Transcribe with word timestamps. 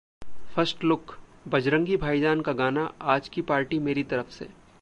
First 0.55 0.83
look: 0.83 1.13
'Bajrangi 1.45 1.97
Bhaijaan' 1.97 2.41
का 2.41 2.53
गाना 2.53 2.91
'आज 3.01 3.29
की 3.29 3.41
पार्टी 3.41 3.79
मेरी 3.79 4.03
तरफ 4.03 4.31
से' 4.31 4.49